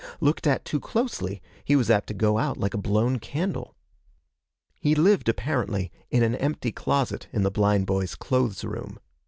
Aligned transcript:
Looked 0.19 0.47
at 0.47 0.65
too 0.65 0.79
closely, 0.79 1.43
he 1.63 1.75
was 1.75 1.91
apt 1.91 2.07
to 2.07 2.15
go 2.15 2.39
out 2.39 2.57
like 2.57 2.73
a 2.73 2.77
blown 2.79 3.19
candle. 3.19 3.75
He 4.79 4.95
lived 4.95 5.29
apparently 5.29 5.91
in 6.09 6.23
an 6.23 6.33
empty 6.33 6.71
closet 6.71 7.27
in 7.31 7.43
the 7.43 7.51
blind 7.51 7.85
boys' 7.85 8.15
clothes 8.15 8.63
room. 8.63 8.97